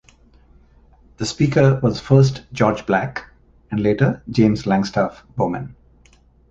[1.17, 3.23] The Speaker was first George Black,
[3.69, 5.75] and later James Langstaff Bowman.